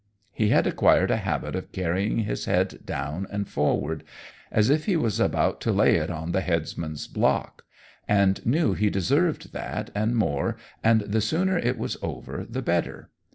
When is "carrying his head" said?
1.71-2.79